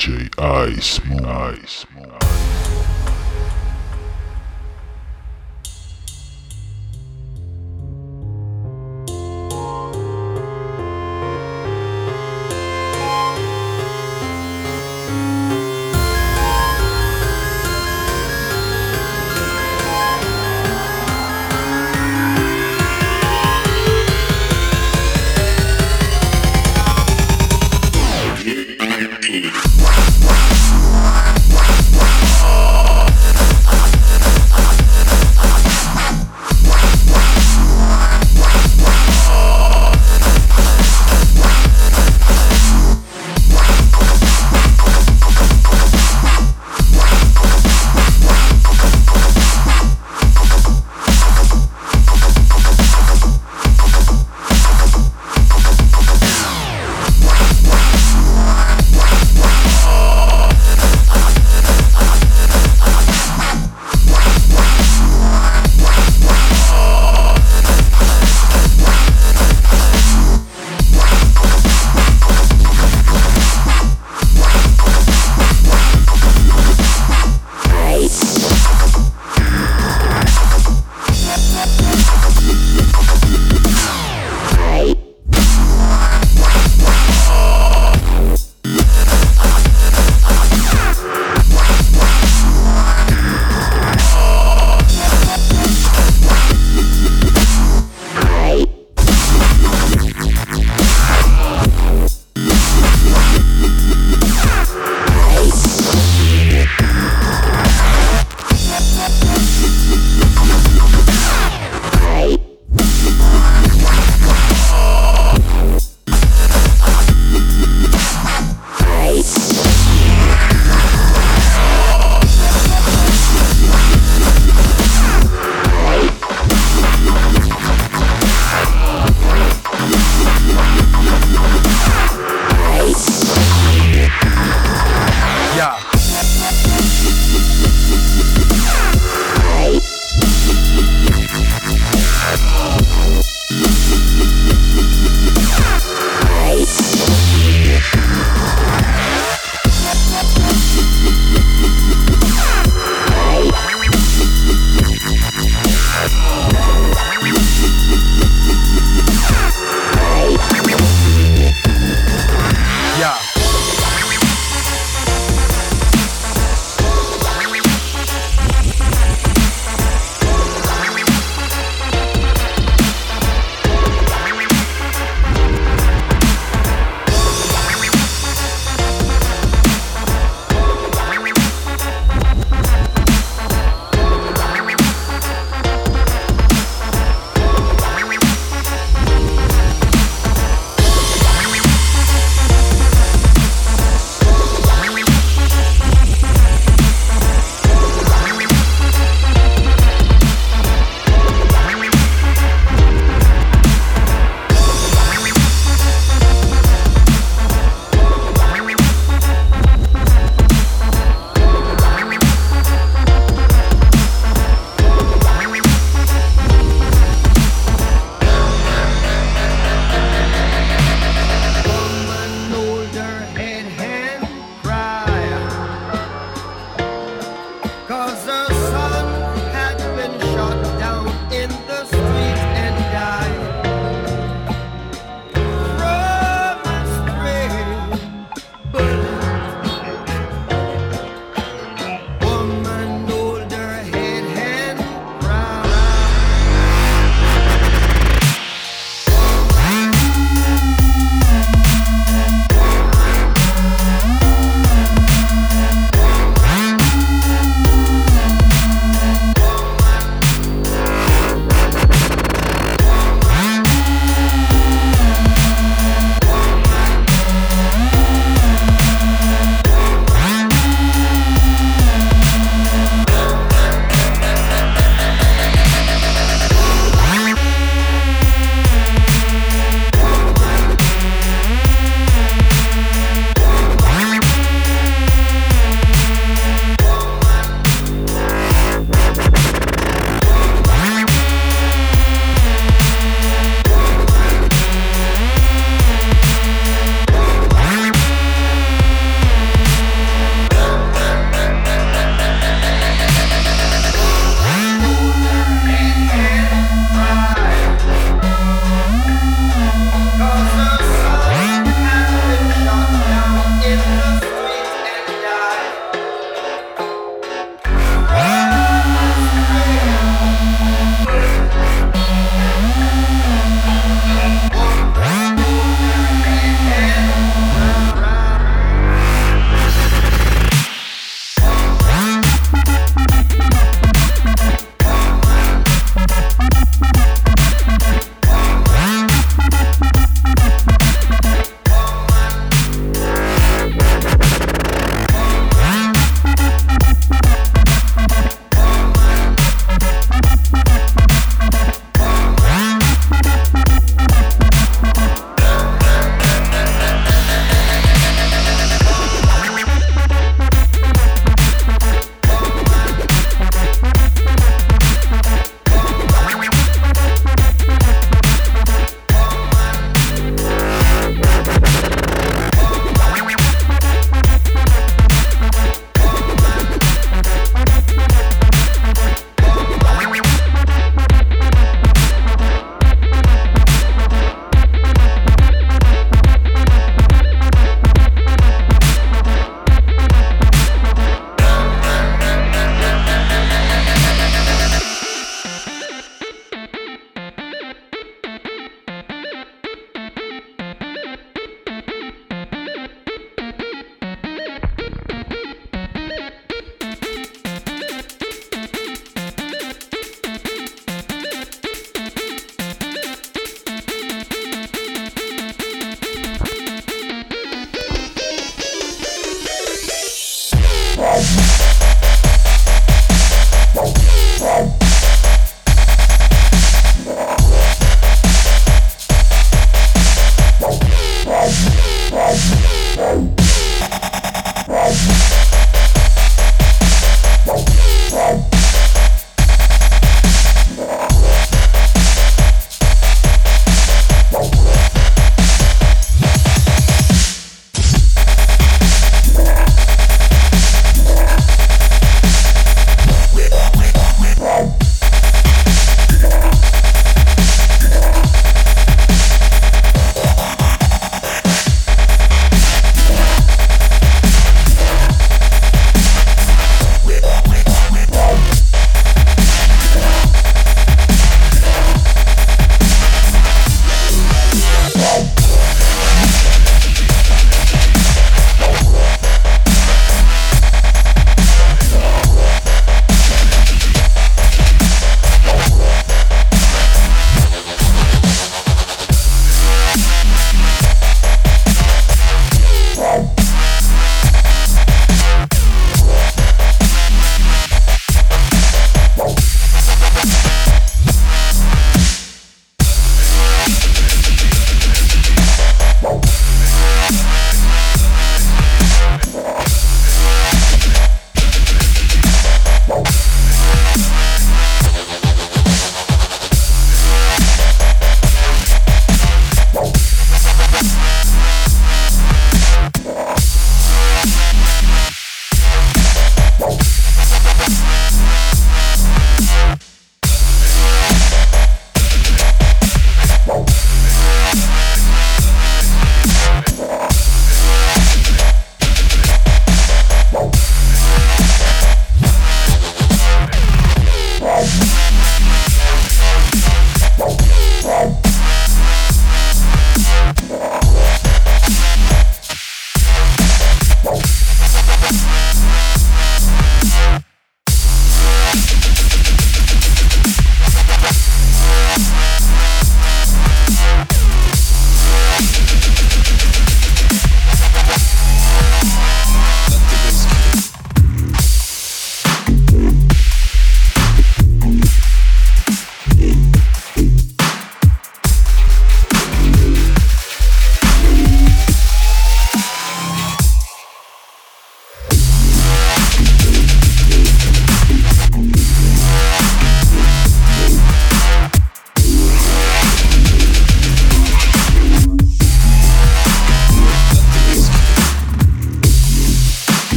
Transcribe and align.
DJ 0.00 0.30
Ice 0.38 1.04
Moon. 1.04 1.26
Ice 1.26 1.84
Moon. 1.94 2.59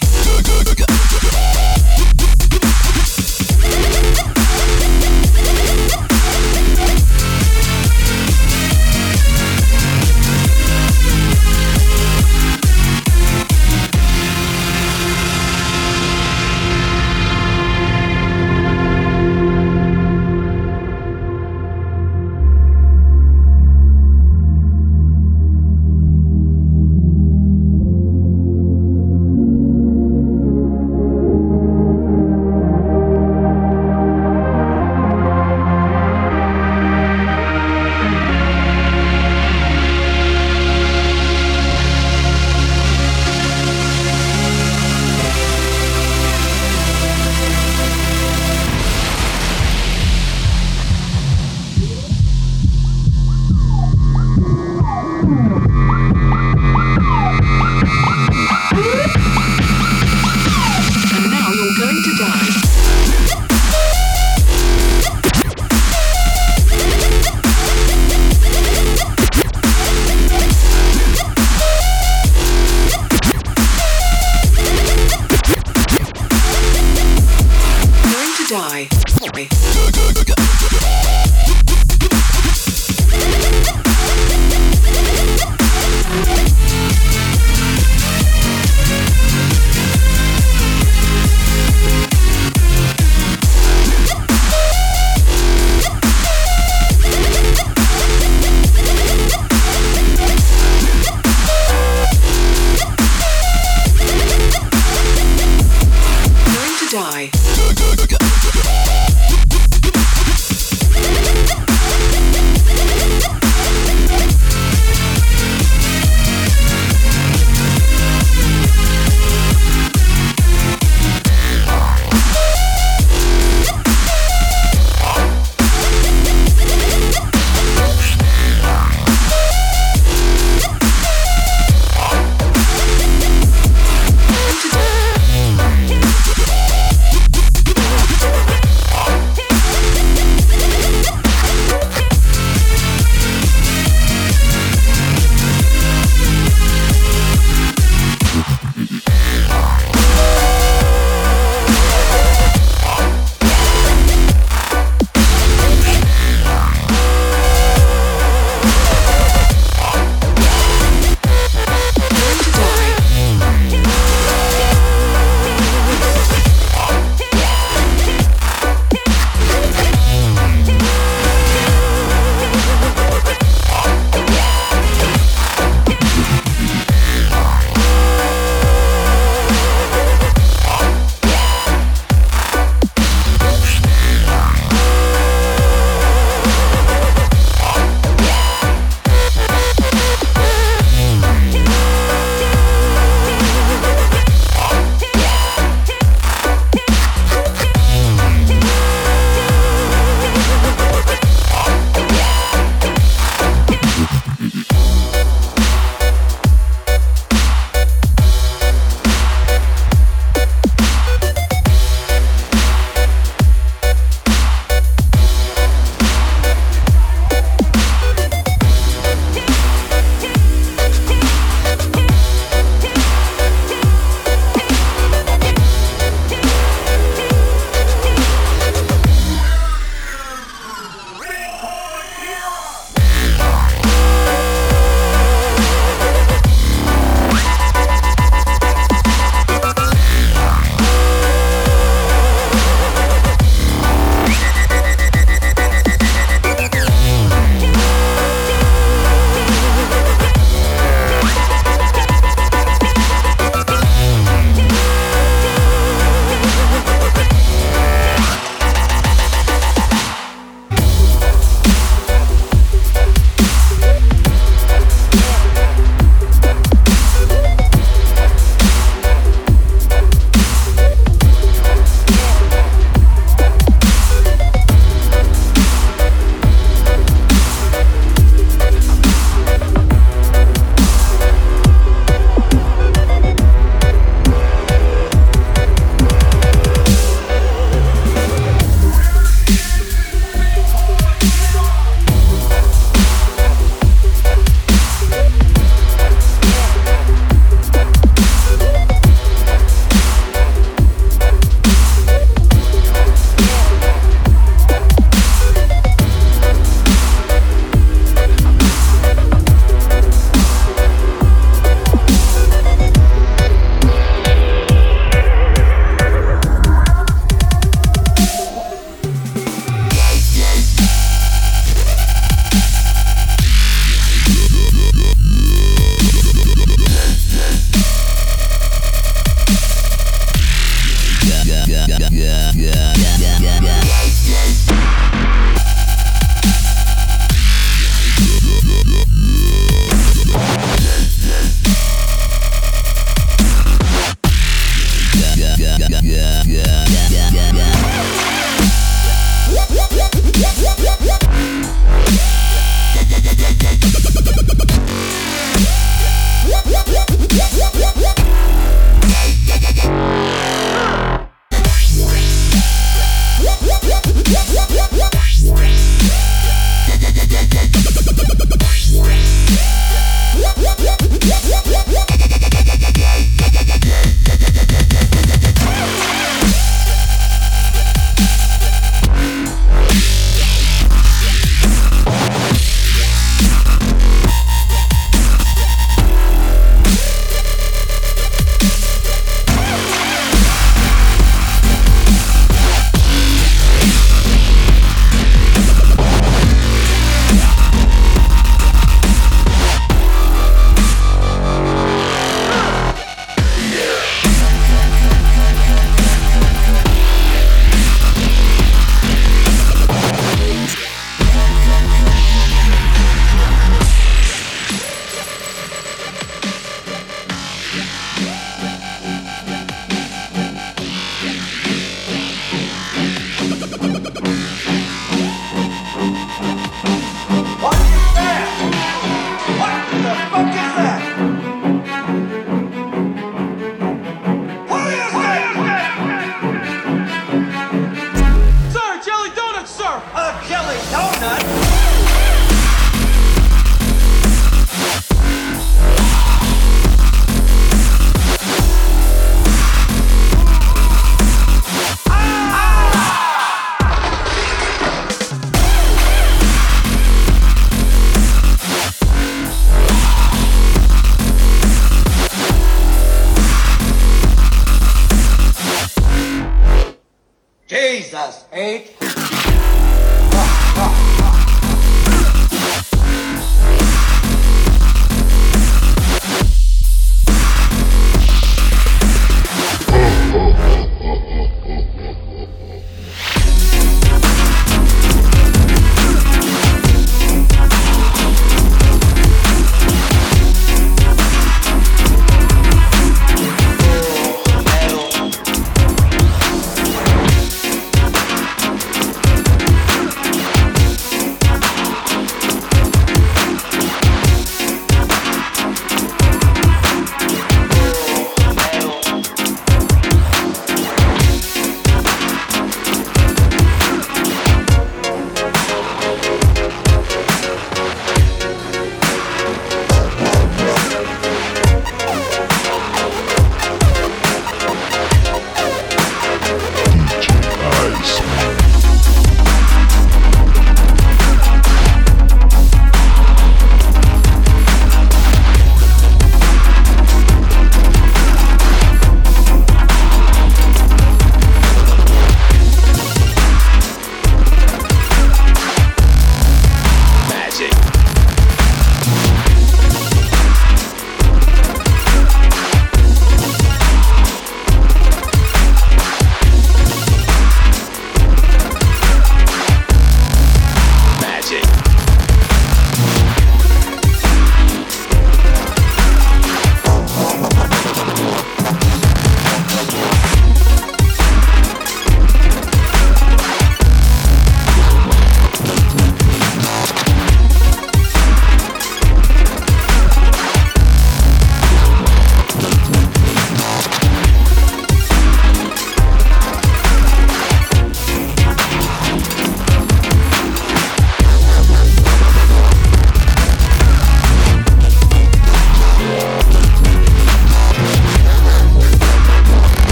Die. 0.00 0.21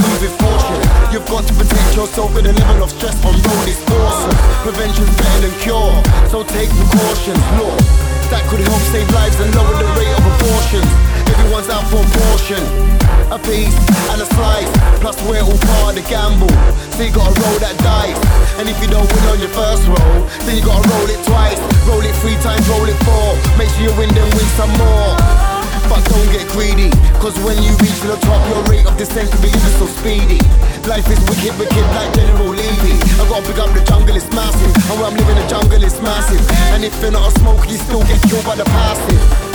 moving 0.00 0.34
fortune. 0.38 0.82
You've 1.12 1.26
got 1.26 1.46
to 1.46 1.54
protect 1.54 1.96
yourself 1.96 2.34
with 2.34 2.46
a 2.46 2.52
level 2.52 2.84
of 2.84 2.90
stress 2.90 3.16
on 3.24 3.34
road 3.34 3.68
is 3.68 3.80
awesome. 3.90 4.36
Prevention's 4.62 5.10
better 5.16 5.40
than 5.48 5.54
cure, 5.60 5.94
so 6.30 6.44
take 6.44 6.70
precautions. 6.70 7.42
Law 7.58 8.08
that 8.30 8.44
could 8.52 8.60
help 8.60 8.82
save 8.92 9.08
lives 9.16 9.40
and 9.40 9.48
lower 9.56 9.72
the 9.72 9.88
rate 9.96 10.12
of 10.12 10.24
abortions. 10.36 10.88
Everyone's 11.32 11.68
out 11.72 11.84
for 11.88 12.00
abortion, 12.04 12.60
a 13.32 13.40
piece 13.40 13.72
and 14.12 14.20
a 14.20 14.28
slice. 14.36 14.68
Plus 15.00 15.16
we're 15.24 15.40
all 15.40 15.56
part 15.72 15.96
of 15.96 16.04
the 16.04 16.04
gamble, 16.04 16.52
so 16.92 17.08
you 17.08 17.12
gotta 17.12 17.32
roll 17.40 17.58
that 17.64 17.76
dice. 17.80 18.20
And 18.60 18.68
if 18.68 18.76
you 18.84 18.88
don't 18.88 19.08
win 19.08 19.24
on 19.32 19.38
your 19.40 19.52
first 19.56 19.88
roll, 19.88 20.18
then 20.44 20.60
you 20.60 20.64
gotta 20.64 20.84
roll 20.92 21.08
it 21.08 21.20
twice. 21.24 21.60
Roll 21.88 22.04
it 22.04 22.14
three 22.20 22.36
times, 22.44 22.68
roll 22.68 22.84
it 22.84 22.98
four. 23.08 23.32
Make 23.56 23.72
sure 23.72 23.88
you 23.88 23.94
win, 23.96 24.12
then 24.12 24.28
win 24.28 24.48
some 24.60 24.72
more. 24.76 25.47
But 25.88 26.04
don't 26.04 26.28
get 26.30 26.46
greedy, 26.52 26.90
cause 27.16 27.32
when 27.40 27.56
you 27.62 27.72
reach 27.80 27.96
for 27.96 28.08
the 28.08 28.20
top, 28.20 28.44
your 28.52 28.62
rate 28.68 28.86
of 28.86 28.96
descent 28.96 29.30
can 29.32 29.40
be 29.40 29.48
ever 29.48 29.72
so 29.80 29.86
speedy. 29.86 30.38
Life 30.84 31.08
is 31.08 31.20
wicked, 31.24 31.56
wicked 31.58 31.86
like 31.96 32.12
General 32.14 32.52
Levy. 32.52 32.94
I 33.16 33.24
gotta 33.28 33.46
pick 33.46 33.58
up 33.58 33.72
the 33.72 33.82
jungle, 33.84 34.14
it's 34.14 34.28
massive. 34.32 34.72
And 34.90 35.00
where 35.00 35.08
I'm 35.08 35.16
living, 35.16 35.36
the 35.36 35.46
jungle 35.48 35.82
is 35.82 36.00
massive. 36.02 36.44
And 36.76 36.84
if 36.84 36.92
you're 37.00 37.10
not 37.10 37.32
a 37.32 37.38
smoker, 37.40 37.66
you 37.68 37.78
still 37.78 38.04
get 38.04 38.20
killed 38.28 38.44
by 38.44 38.56
the 38.56 38.64
passive. 38.64 39.47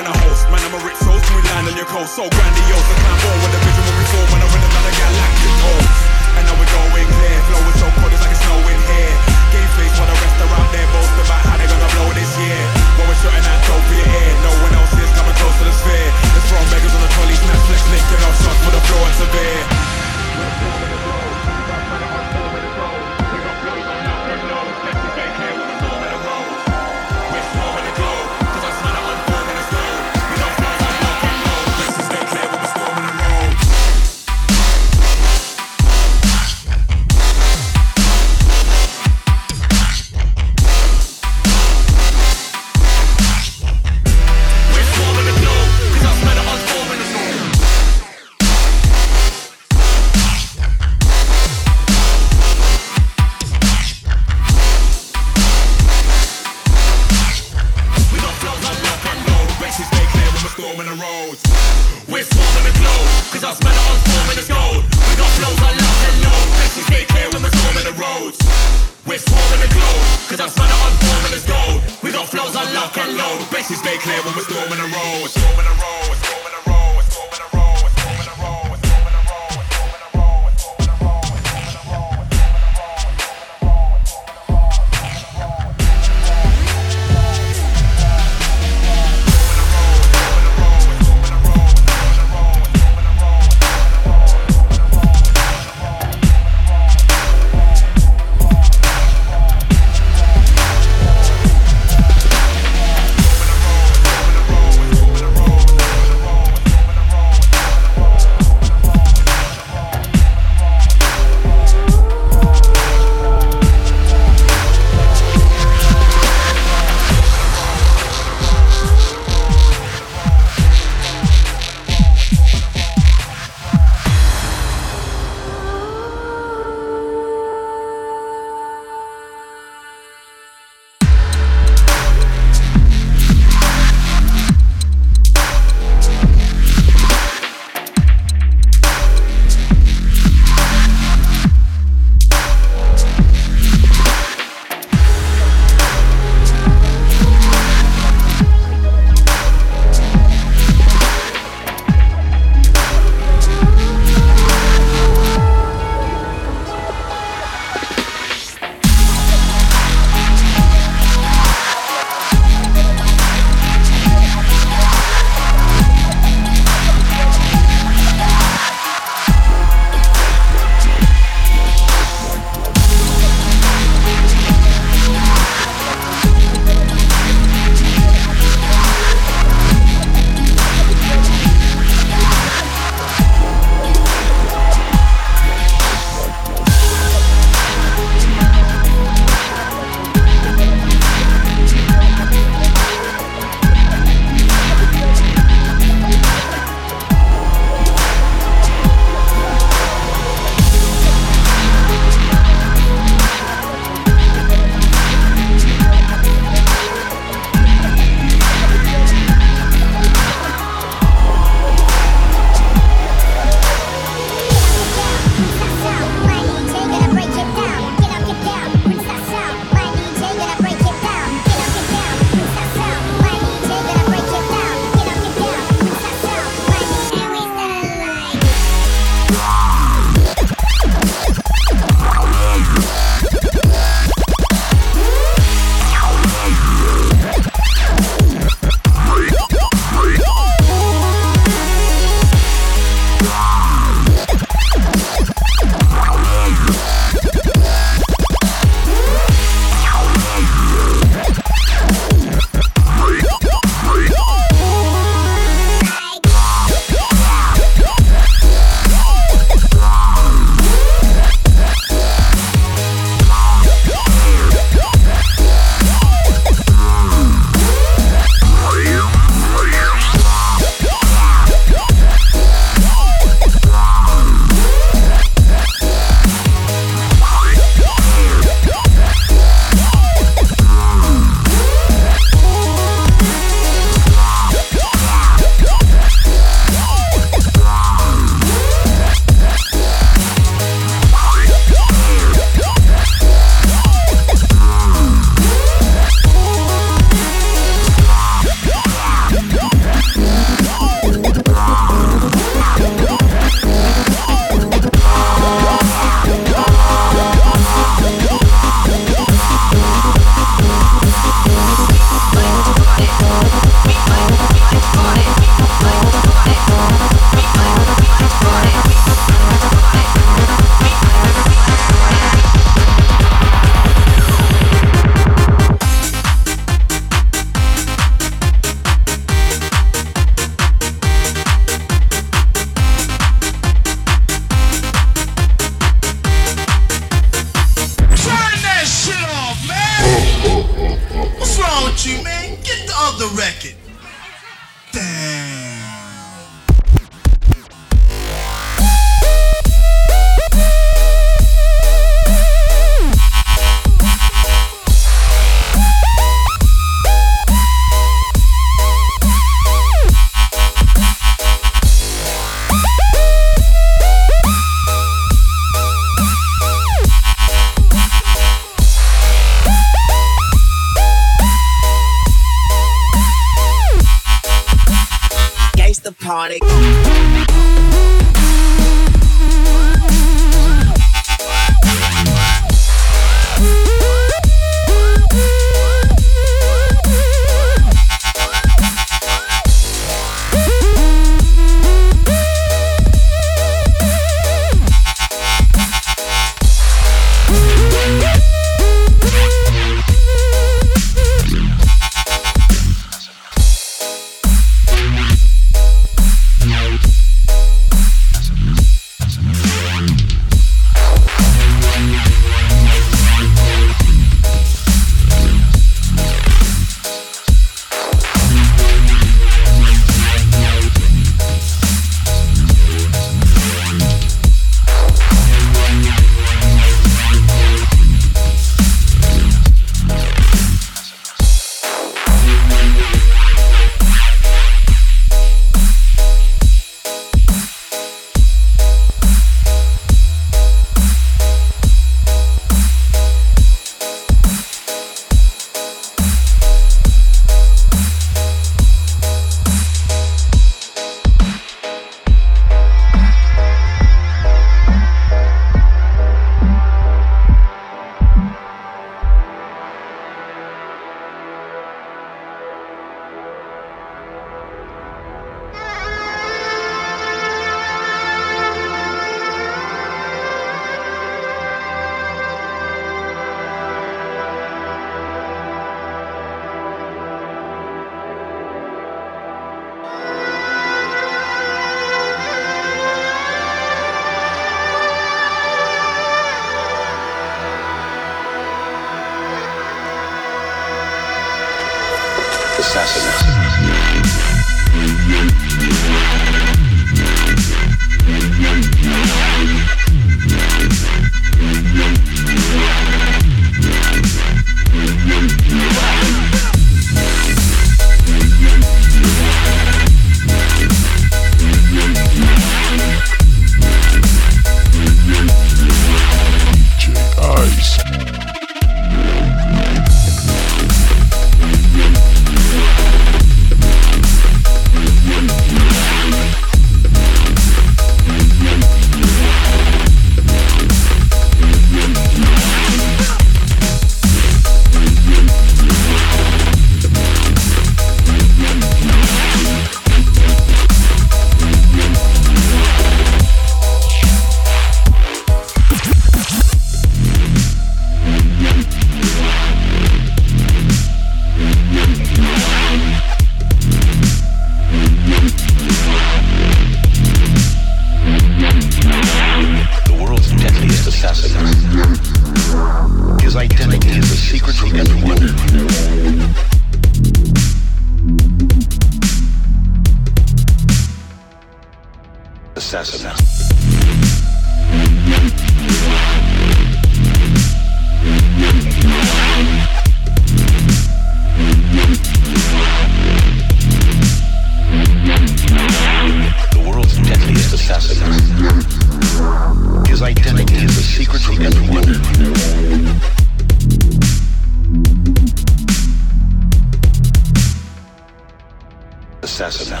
assassin. 599.60 600.00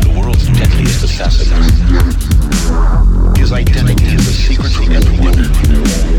The 0.00 0.18
world's 0.18 0.48
deadliest 0.48 1.04
assassin. 1.04 1.62
His 3.36 3.52
identity 3.52 4.06
is 4.06 4.26
a 4.26 4.32
secret 4.32 4.72
from 4.72 4.92
everyone. 4.92 6.13